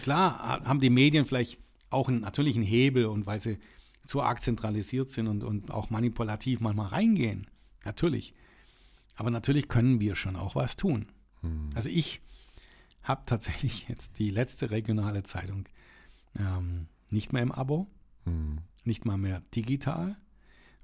[0.03, 1.57] Klar haben die Medien vielleicht
[1.89, 3.57] auch einen, natürlich einen Hebel und weil sie
[4.05, 7.47] zu arg zentralisiert sind und, und auch manipulativ manchmal reingehen.
[7.83, 8.33] Natürlich.
[9.15, 11.07] Aber natürlich können wir schon auch was tun.
[11.41, 11.69] Mhm.
[11.75, 12.21] Also ich
[13.03, 15.67] habe tatsächlich jetzt die letzte regionale Zeitung
[16.37, 17.87] ähm, nicht mehr im Abo,
[18.25, 18.59] mhm.
[18.83, 20.17] nicht mal mehr digital,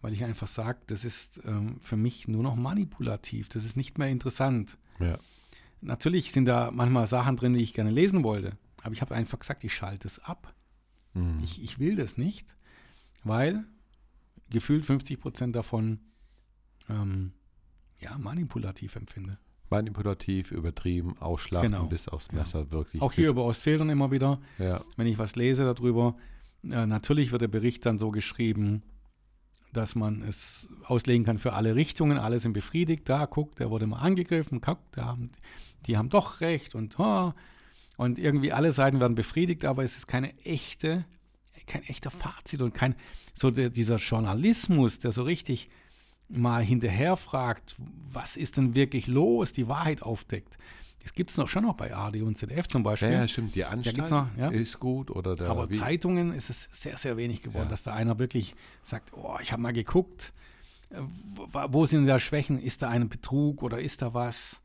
[0.02, 3.98] weil ich einfach sage, das ist ähm, für mich nur noch manipulativ, das ist nicht
[3.98, 4.78] mehr interessant.
[5.00, 5.20] Ja.
[5.82, 9.40] Natürlich sind da manchmal Sachen drin, die ich gerne lesen wollte, aber ich habe einfach
[9.40, 10.54] gesagt, ich schalte es ab.
[11.14, 11.40] Mhm.
[11.44, 12.56] Ich, ich will das nicht
[13.24, 13.66] weil
[14.50, 16.00] gefühlt 50 Prozent davon
[16.90, 17.34] ähm,
[18.00, 19.38] ja, manipulativ empfinde.
[19.70, 21.86] Manipulativ, übertrieben, ausschlachten genau.
[21.86, 22.72] bis aufs Messer, ja.
[22.72, 23.02] wirklich.
[23.02, 24.84] Auch hier über Ostfildern immer wieder, ja.
[24.98, 26.18] wenn ich was lese darüber.
[26.64, 28.84] Äh, natürlich wird der Bericht dann so geschrieben,
[29.72, 32.18] dass man es auslegen kann für alle Richtungen.
[32.18, 33.08] Alle sind befriedigt.
[33.08, 34.60] Da, guckt, der wurde mal angegriffen.
[34.60, 35.32] Guckt, haben,
[35.86, 36.76] die haben doch recht.
[36.76, 37.32] Und, oh,
[37.96, 41.06] und irgendwie alle Seiten werden befriedigt, aber es ist keine echte
[41.72, 42.96] kein echter Fazit und kein
[43.34, 45.70] so der, dieser Journalismus, der so richtig
[46.28, 47.76] mal hinterher fragt,
[48.12, 50.58] was ist denn wirklich los, die Wahrheit aufdeckt.
[51.04, 53.12] Das gibt es noch schon noch bei AD und ZDF zum Beispiel.
[53.12, 53.56] Ja, stimmt.
[53.56, 54.50] Die Anstalt noch, ja.
[54.50, 55.10] ist gut.
[55.10, 55.76] Oder der, Aber wie?
[55.76, 57.70] Zeitungen ist es sehr, sehr wenig geworden, ja.
[57.70, 58.54] dass da einer wirklich
[58.84, 60.32] sagt, oh, ich habe mal geguckt,
[60.92, 62.60] äh, wo sind da Schwächen?
[62.60, 64.62] Ist da ein Betrug oder ist da was?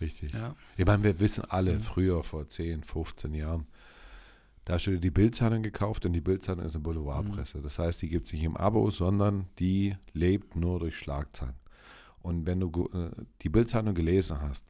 [0.00, 0.32] Richtig.
[0.32, 0.54] Ja.
[0.76, 1.80] Ich meine, wir wissen alle, mhm.
[1.80, 3.66] früher, vor 10, 15 Jahren,
[4.66, 7.58] da hast du die Bildzeitung gekauft und die Bildzeitung ist eine Boulevardpresse.
[7.58, 7.62] Mhm.
[7.62, 11.54] Das heißt, die gibt es nicht im Abo, sondern die lebt nur durch Schlagzeilen.
[12.20, 13.10] Und wenn du äh,
[13.42, 14.66] die Bildzeitung gelesen hast,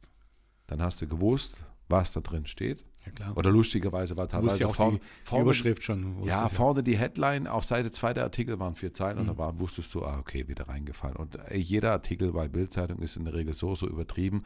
[0.67, 2.85] dann hast du gewusst, was da drin steht.
[3.07, 3.37] Ja, klar.
[3.37, 4.99] Oder lustigerweise war teilweise ja vorne,
[5.31, 6.23] die Überschrift schon.
[6.23, 9.21] Ja, ja, vorne die Headline, auf Seite 2 der Artikel waren vier Zeilen mhm.
[9.21, 11.15] und da war, wusstest du, ah, okay, wieder reingefallen.
[11.15, 14.43] Und äh, jeder Artikel bei Bildzeitung ist in der Regel so, so übertrieben,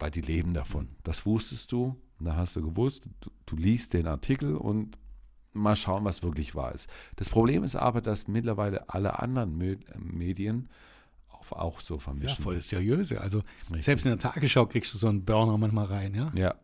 [0.00, 0.86] weil die leben davon.
[0.86, 0.96] Mhm.
[1.04, 4.98] Das wusstest du da hast du gewusst, du, du liest den Artikel und
[5.52, 6.88] mal schauen, was wirklich wahr ist.
[7.16, 9.56] Das Problem ist aber, dass mittlerweile alle anderen
[9.98, 10.68] Medien
[11.28, 12.38] auf, auch so vermischen.
[12.38, 13.20] Ja, voll seriöse.
[13.20, 13.84] Also Richtig.
[13.84, 16.32] selbst in der Tagesschau kriegst du so einen Burner manchmal rein, ja?
[16.34, 16.54] Ja.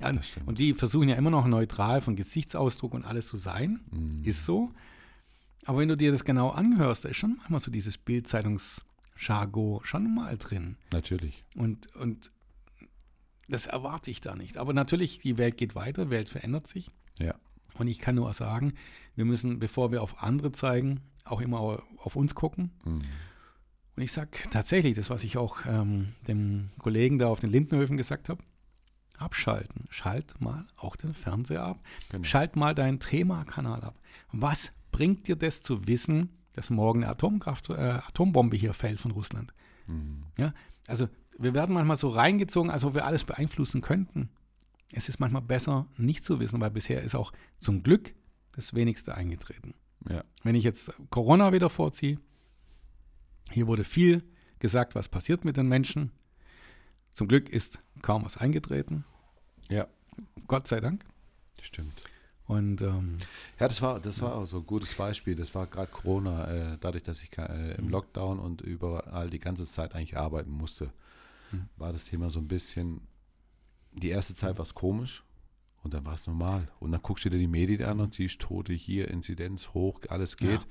[0.00, 0.12] ja
[0.46, 3.80] und die versuchen ja immer noch neutral von Gesichtsausdruck und alles zu sein.
[3.90, 4.22] Mhm.
[4.24, 4.70] Ist so.
[5.66, 10.14] Aber wenn du dir das genau anhörst, da ist schon manchmal so dieses Bildzeitungs-Jargon schon
[10.14, 10.76] mal drin.
[10.92, 11.42] Natürlich.
[11.56, 12.30] Und, und
[13.48, 14.56] das erwarte ich da nicht.
[14.56, 16.90] Aber natürlich, die Welt geht weiter, Welt verändert sich.
[17.18, 17.34] Ja.
[17.78, 18.74] Und ich kann nur sagen,
[19.16, 22.72] wir müssen, bevor wir auf andere zeigen, auch immer auf uns gucken.
[22.84, 23.02] Mhm.
[23.96, 27.96] Und ich sage tatsächlich, das, was ich auch ähm, dem Kollegen da auf den Lindenhöfen
[27.96, 28.42] gesagt habe,
[29.16, 29.86] abschalten.
[29.88, 31.80] Schalt mal auch den Fernseher ab.
[32.10, 32.24] Genau.
[32.24, 33.98] Schalt mal deinen Trema-Kanal ab.
[34.32, 39.12] Was bringt dir das zu wissen, dass morgen eine Atomkraft, äh, Atombombe hier fällt von
[39.12, 39.54] Russland?
[39.86, 40.24] Mhm.
[40.36, 40.52] Ja,
[40.86, 44.30] also wir werden manchmal so reingezogen, als ob wir alles beeinflussen könnten.
[44.92, 48.14] Es ist manchmal besser, nicht zu wissen, weil bisher ist auch zum Glück
[48.52, 49.74] das Wenigste eingetreten.
[50.08, 50.22] Ja.
[50.42, 52.18] Wenn ich jetzt Corona wieder vorziehe,
[53.50, 54.22] hier wurde viel
[54.58, 56.12] gesagt, was passiert mit den Menschen.
[57.10, 59.04] Zum Glück ist kaum was eingetreten.
[59.68, 59.86] Ja.
[60.46, 61.04] Gott sei Dank.
[61.60, 62.02] Stimmt.
[62.46, 63.18] Und ähm,
[63.58, 65.34] ja, das war, das war auch so ein gutes Beispiel.
[65.34, 67.90] Das war gerade Corona, äh, dadurch, dass ich äh, im mhm.
[67.90, 70.92] Lockdown und überall die ganze Zeit eigentlich arbeiten musste,
[71.54, 71.68] mhm.
[71.76, 73.06] war das Thema so ein bisschen.
[73.92, 75.22] Die erste Zeit war es komisch
[75.82, 76.66] und dann war es normal.
[76.80, 80.36] Und dann guckst du dir die Medien an und siehst Tote hier, Inzidenz hoch, alles
[80.36, 80.60] geht.
[80.60, 80.66] Ja.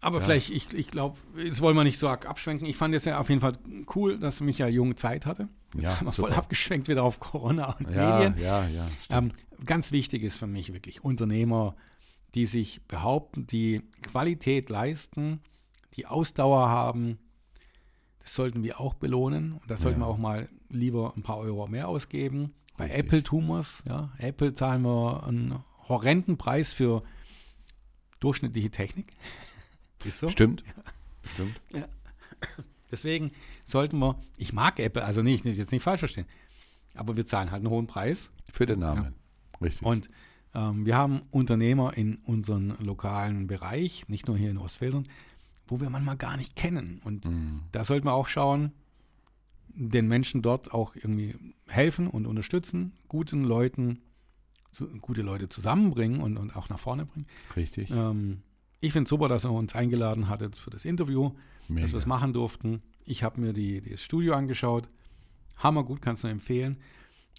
[0.00, 0.24] Aber ja.
[0.24, 2.66] vielleicht, ich, ich glaube, jetzt wollen wir nicht so abschwenken.
[2.66, 3.58] Ich fand es ja auf jeden Fall
[3.94, 5.48] cool, dass Michael Jung Zeit hatte.
[5.74, 6.28] Jetzt ja, haben wir super.
[6.28, 8.42] voll abgeschwenkt wieder auf Corona und ja, Medien.
[8.42, 8.86] Ja, ja.
[9.10, 9.32] Ähm,
[9.64, 11.74] ganz wichtig ist für mich wirklich Unternehmer,
[12.34, 15.40] die sich behaupten, die Qualität leisten,
[15.94, 17.18] die Ausdauer haben.
[18.20, 19.52] Das sollten wir auch belohnen.
[19.52, 20.06] Und da sollten ja.
[20.06, 22.54] wir auch mal lieber ein paar Euro mehr ausgeben.
[22.76, 23.00] Bei Richtig.
[23.00, 23.82] Apple tun wir es.
[23.86, 24.12] Ja.
[24.18, 27.02] Apple zahlen wir einen horrenden Preis für
[28.20, 29.12] durchschnittliche Technik.
[30.04, 30.28] Ist so?
[30.28, 30.62] Stimmt.
[30.66, 30.82] Ja.
[31.32, 31.60] Stimmt.
[31.70, 31.88] Ja.
[32.90, 33.32] Deswegen
[33.64, 36.26] sollten wir, ich mag Apple, also nicht, jetzt nicht falsch verstehen,
[36.94, 38.32] aber wir zahlen halt einen hohen Preis.
[38.50, 39.04] Für den Namen.
[39.04, 39.12] Ja.
[39.60, 39.86] Richtig.
[39.86, 40.08] Und
[40.54, 45.06] ähm, wir haben Unternehmer in unserem lokalen Bereich, nicht nur hier in Ostfildern,
[45.68, 47.00] wo wir manchmal gar nicht kennen.
[47.04, 47.62] Und mhm.
[47.72, 48.72] da sollten wir auch schauen,
[49.68, 51.36] den Menschen dort auch irgendwie
[51.68, 54.00] helfen und unterstützen, guten Leuten,
[54.72, 57.26] zu, gute Leute zusammenbringen und, und auch nach vorne bringen.
[57.54, 57.90] Richtig.
[57.90, 58.42] Ähm,
[58.80, 61.32] ich finde es super, dass er uns eingeladen hat für das Interview,
[61.68, 61.82] Mega.
[61.82, 62.82] dass wir es machen durften.
[63.04, 64.88] Ich habe mir die, das Studio angeschaut.
[65.58, 66.76] Hammer gut, kannst du empfehlen.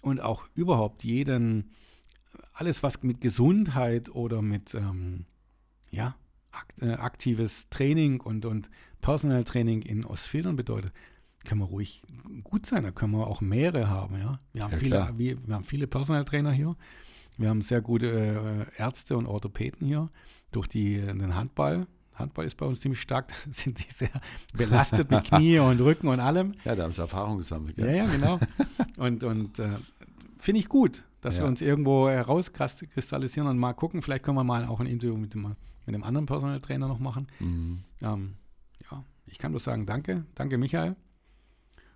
[0.02, 1.72] Und auch überhaupt jeden,
[2.54, 5.26] alles was mit Gesundheit oder mit ähm,
[5.90, 6.14] ja,
[6.80, 10.92] aktives Training und, und Personal Training in Ostfildern bedeutet,
[11.44, 12.02] können wir ruhig
[12.44, 12.82] gut sein.
[12.82, 14.16] Da können wir auch mehrere haben.
[14.18, 14.38] Ja?
[14.52, 16.76] Wir, haben ja, viele, wir, wir, haben viele Personal Trainer hier.
[17.38, 20.10] Wir haben sehr gute äh, Ärzte und Orthopäden hier
[20.52, 21.86] durch die, den Handball.
[22.14, 24.10] Handball ist bei uns ziemlich stark, da sind die sehr
[24.52, 26.54] belastet mit Knie und Rücken und allem.
[26.64, 27.78] Ja, da haben sie Erfahrung gesammelt.
[27.78, 28.38] Ja, ja, genau.
[28.98, 29.70] Und, und äh,
[30.38, 31.44] finde ich gut, dass ja.
[31.44, 34.02] wir uns irgendwo herauskristallisieren und mal gucken.
[34.02, 36.98] Vielleicht können wir mal auch ein Interview mit dem, mit dem anderen Personal Trainer noch
[36.98, 37.28] machen.
[37.40, 37.84] Mhm.
[38.02, 38.36] Ähm,
[38.90, 40.96] ja, ich kann bloß sagen, danke, danke Michael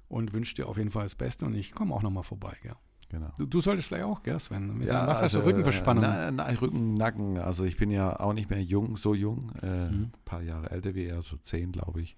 [0.08, 2.56] und wünsche dir auf jeden Fall das Beste und ich komme auch nochmal vorbei.
[2.62, 2.76] Gell.
[3.10, 3.32] Genau.
[3.38, 4.78] Du, du, solltest vielleicht auch, gell, Sven?
[4.78, 6.02] Mit ja, was also, hast du Rückenverspannung?
[6.02, 7.38] Na, na, Rücken, Nacken.
[7.38, 9.52] Also ich bin ja auch nicht mehr jung, so jung.
[9.62, 10.02] Äh, mhm.
[10.04, 12.16] Ein paar Jahre älter wie er, so zehn, glaube ich.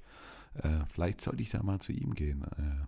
[0.54, 2.44] Äh, vielleicht sollte ich da mal zu ihm gehen.
[2.56, 2.86] Äh,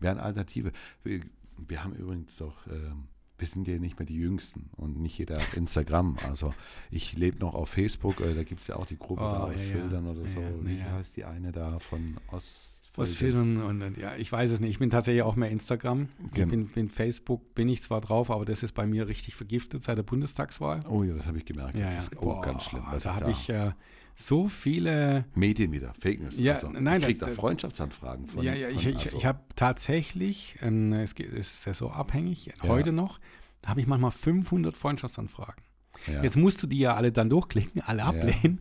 [0.00, 0.72] Wäre eine Alternative.
[1.04, 1.20] Wir,
[1.56, 5.36] wir, haben übrigens doch, ähm, wir sind ja nicht mehr die Jüngsten und nicht jeder
[5.36, 6.16] auf Instagram.
[6.28, 6.54] Also
[6.90, 9.44] ich lebe noch auf Facebook, äh, da gibt es ja auch die Gruppe oh, da
[9.44, 10.40] aus ja, Filtern oder so.
[10.62, 10.92] Wie ja.
[10.92, 12.81] heißt die eine da von Ost?
[12.94, 14.70] Was filmen und, und, ja, ich weiß es nicht.
[14.70, 16.08] Ich bin tatsächlich auch mehr Instagram.
[16.34, 16.50] Genau.
[16.50, 19.96] Bin, bin, Facebook bin ich zwar drauf, aber das ist bei mir richtig vergiftet seit
[19.96, 20.80] der Bundestagswahl.
[20.88, 21.74] Oh ja, das habe ich gemerkt.
[21.74, 21.98] Ja, das ja.
[21.98, 22.84] ist oh, ganz schlimm.
[23.02, 23.72] Da habe ich äh,
[24.14, 26.38] so viele Medien wieder, Fake News.
[26.38, 28.44] Ja, also, nein, ich kriege da Freundschaftsanfragen von.
[28.44, 29.16] Ja, ja, von, ich, also.
[29.16, 32.68] ich habe tatsächlich, ähm, es ist saisonabhängig, ja.
[32.68, 33.20] heute noch,
[33.62, 35.64] da habe ich manchmal 500 Freundschaftsanfragen.
[36.12, 36.22] Ja.
[36.22, 38.60] Jetzt musst du die ja alle dann durchklicken, alle ablehnen.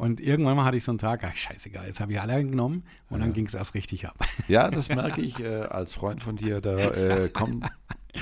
[0.00, 2.84] Und irgendwann mal hatte ich so einen Tag, ach scheißegal, jetzt habe ich alle genommen
[3.10, 3.26] und ja.
[3.26, 4.16] dann ging es erst richtig ab.
[4.48, 7.66] Ja, das merke ich äh, als Freund von dir, da äh, kommt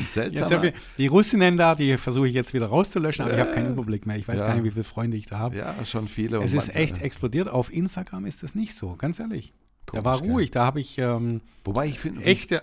[0.08, 0.64] seltsam.
[0.64, 3.70] Ja, die Russinnen da, die versuche ich jetzt wieder rauszulöschen, aber äh, ich habe keinen
[3.70, 4.16] Überblick mehr.
[4.16, 4.46] Ich weiß ja.
[4.48, 5.56] gar nicht, wie viele Freunde ich da habe.
[5.56, 6.42] Ja, schon viele.
[6.42, 7.48] Es ist echt explodiert.
[7.48, 9.54] Auf Instagram ist das nicht so, ganz ehrlich.
[9.86, 10.60] Komisch, da war ruhig, gell?
[10.60, 12.62] da habe ich ähm, Wobei ich finde, echte.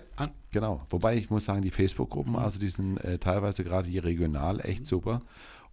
[0.52, 2.38] Genau, wobei ich muss sagen, die Facebook-Gruppen, mhm.
[2.38, 5.22] also die sind äh, teilweise gerade hier regional echt super.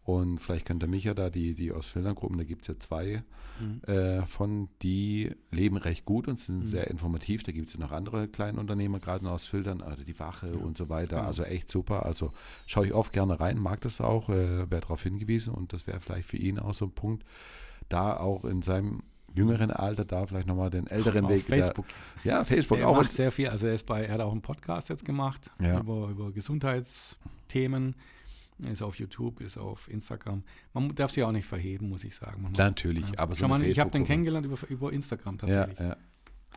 [0.05, 3.23] Und vielleicht könnte Micha da die, die Ostfildern-Gruppen, da gibt es ja zwei
[3.59, 3.81] mhm.
[3.83, 6.65] äh, von, die leben recht gut und sind mhm.
[6.65, 7.43] sehr informativ.
[7.43, 10.61] Da gibt es ja noch andere kleine Unternehmer, gerade aus Filtern, also die Wache ja.
[10.61, 11.17] und so weiter.
[11.17, 11.27] Genau.
[11.27, 12.05] Also echt super.
[12.05, 12.31] Also
[12.65, 16.01] schaue ich oft gerne rein, mag das auch, äh, wäre darauf hingewiesen und das wäre
[16.01, 17.23] vielleicht für ihn auch so ein Punkt,
[17.87, 21.43] da auch in seinem jüngeren Alter da vielleicht nochmal den älteren Auf Weg.
[21.43, 21.85] Facebook.
[22.23, 22.97] Der, ja, Facebook er auch.
[22.97, 23.47] macht sehr viel.
[23.47, 25.79] Also er ist bei, er hat auch einen Podcast jetzt gemacht ja.
[25.79, 27.95] über, über Gesundheitsthemen.
[28.59, 30.43] Ist auf YouTube, ist auf Instagram.
[30.73, 32.41] Man darf sich auch nicht verheben, muss ich sagen.
[32.43, 33.19] Man Natürlich, ja.
[33.19, 35.79] aber so mal, Ich habe den kennengelernt über, über Instagram tatsächlich.
[35.79, 35.97] Ja, ja.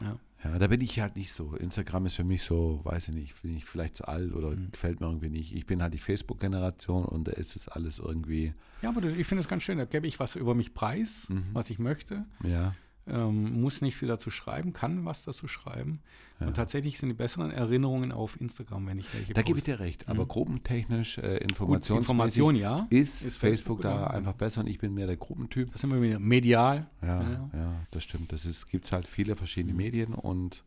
[0.00, 0.18] ja.
[0.44, 1.54] Ja, da bin ich halt nicht so.
[1.56, 4.70] Instagram ist für mich so, weiß ich nicht, bin ich vielleicht zu alt oder mhm.
[4.70, 5.54] gefällt mir irgendwie nicht.
[5.54, 8.54] Ich bin halt die Facebook-Generation und da ist es alles irgendwie.
[8.82, 9.78] Ja, aber ich finde es ganz schön.
[9.78, 11.46] Da gebe ich was über mich preis, mhm.
[11.52, 12.26] was ich möchte.
[12.44, 12.74] Ja.
[13.08, 16.00] Ähm, muss nicht viel dazu schreiben, kann was dazu schreiben.
[16.40, 16.48] Ja.
[16.48, 19.78] Und tatsächlich sind die besseren Erinnerungen auf Instagram, wenn ich welche Da gebe ich dir
[19.78, 20.28] recht, aber mhm.
[20.28, 25.06] gruppentechnisch, äh, Information, ja, ist, ist Facebook, Facebook da einfach besser und ich bin mehr
[25.06, 25.70] der Gruppentyp.
[25.70, 26.88] Das sind wir wieder medial.
[27.00, 28.32] Ja, ja, ja, das stimmt.
[28.32, 29.78] Das gibt es halt viele verschiedene mhm.
[29.78, 30.64] Medien und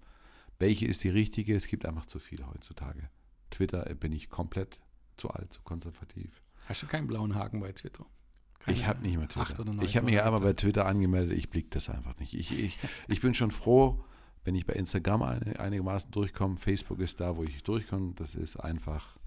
[0.60, 1.56] welche ist die richtige?
[1.56, 3.10] Es gibt einfach zu viele heutzutage.
[3.52, 4.80] Twitter bin ich komplett
[5.18, 6.42] zu alt, zu konservativ.
[6.68, 8.06] Hast du keinen blauen Haken bei Twitter?
[8.70, 9.66] Ich habe nicht mehr Twitter.
[9.82, 11.38] Ich habe mich ja aber bei Twitter angemeldet.
[11.38, 12.36] Ich blick das einfach nicht.
[12.36, 12.78] Ich, ich,
[13.08, 14.04] ich bin schon froh,
[14.44, 16.58] wenn ich bei Instagram einigermaßen durchkomme.
[16.58, 18.14] Facebook ist da, wo ich durchkomme.
[18.16, 19.18] Das ist einfach,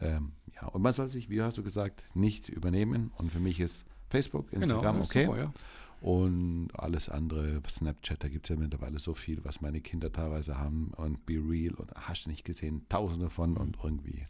[0.00, 0.68] ähm, ja.
[0.68, 3.12] Und man soll sich, wie hast du gesagt, nicht übernehmen.
[3.16, 5.24] Und für mich ist Facebook, genau, Instagram genau, okay.
[5.26, 5.52] Super, ja.
[6.00, 10.58] Und alles andere, Snapchat, da gibt es ja mittlerweile so viel, was meine Kinder teilweise
[10.58, 10.92] haben.
[10.96, 14.24] Und Be Real und hast du nicht gesehen, tausende von und irgendwie.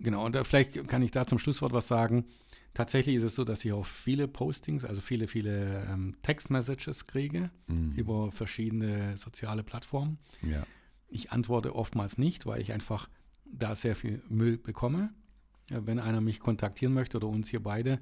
[0.00, 2.24] Genau, und da, vielleicht kann ich da zum Schlusswort was sagen.
[2.76, 7.48] Tatsächlich ist es so, dass ich auch viele Postings, also viele, viele ähm, Text-Messages kriege
[7.68, 7.92] mhm.
[7.92, 10.18] über verschiedene soziale Plattformen.
[10.42, 10.66] Ja.
[11.08, 13.08] Ich antworte oftmals nicht, weil ich einfach
[13.46, 15.08] da sehr viel Müll bekomme.
[15.70, 17.98] Wenn einer mich kontaktieren möchte oder uns hier beide,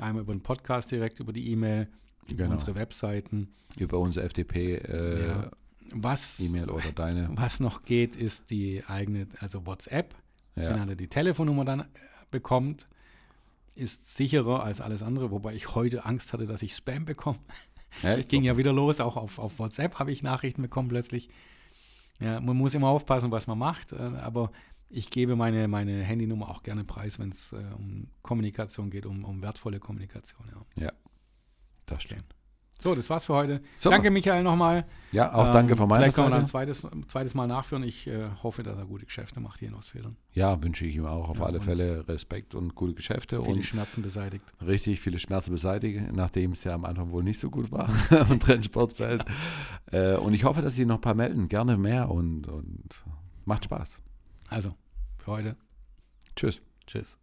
[0.00, 1.86] einmal über den Podcast direkt, über die E-Mail,
[2.24, 2.54] über genau.
[2.54, 3.54] unsere Webseiten.
[3.78, 4.74] Über unsere FDP.
[4.74, 5.50] Äh, ja.
[5.92, 7.30] Was, E-Mail oder deine.
[7.34, 10.16] Was noch geht, ist die eigene, also WhatsApp.
[10.56, 10.70] Ja.
[10.70, 11.84] Wenn einer die Telefonnummer dann äh,
[12.32, 12.88] bekommt,
[13.76, 17.38] ist sicherer als alles andere, wobei ich heute Angst hatte, dass ich Spam bekomme.
[18.02, 21.30] Ja, ging ja wieder los, auch auf, auf WhatsApp habe ich Nachrichten bekommen plötzlich.
[22.20, 24.52] Ja, man muss immer aufpassen, was man macht, äh, aber
[24.90, 29.24] ich gebe meine, meine Handynummer auch gerne preis, wenn es äh, um Kommunikation geht, um,
[29.24, 30.46] um wertvolle Kommunikation.
[30.78, 30.92] Ja, ja
[31.86, 32.35] das stimmt.
[32.78, 33.62] So, das war's für heute.
[33.76, 33.96] Super.
[33.96, 34.84] Danke, Michael, nochmal.
[35.10, 36.12] Ja, auch danke von meiner Seite.
[36.12, 37.82] Vielleicht können wir ein zweites, zweites Mal nachführen.
[37.82, 40.16] Ich äh, hoffe, dass er gute Geschäfte macht hier in Ostfildern.
[40.32, 43.40] Ja, wünsche ich ihm auch auf ja, alle Fälle Respekt und gute Geschäfte.
[43.42, 44.44] Viele und Schmerzen beseitigt.
[44.64, 47.88] Richtig, viele Schmerzen beseitigt, nachdem es ja am Anfang wohl nicht so gut war
[48.30, 49.24] im Trendsportfeld.
[49.92, 51.48] äh, und ich hoffe, dass Sie noch ein paar melden.
[51.48, 53.04] Gerne mehr und, und
[53.46, 53.98] macht Spaß.
[54.48, 54.74] Also,
[55.18, 55.56] für heute.
[56.36, 56.60] Tschüss.
[56.86, 57.18] Tschüss.